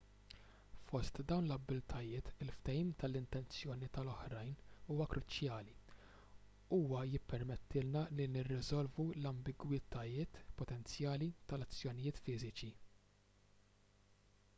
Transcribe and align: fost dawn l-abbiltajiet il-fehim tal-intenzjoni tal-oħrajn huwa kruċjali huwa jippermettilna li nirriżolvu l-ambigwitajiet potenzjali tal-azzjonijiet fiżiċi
fost 0.91 1.19
dawn 1.31 1.43
l-abbiltajiet 1.49 2.29
il-fehim 2.45 2.87
tal-intenzjoni 3.03 3.89
tal-oħrajn 3.97 4.55
huwa 4.89 5.07
kruċjali 5.13 5.75
huwa 6.79 7.03
jippermettilna 7.13 8.03
li 8.21 8.27
nirriżolvu 8.39 9.07
l-ambigwitajiet 9.23 10.41
potenzjali 10.63 11.29
tal-azzjonijiet 11.53 12.23
fiżiċi 12.29 12.73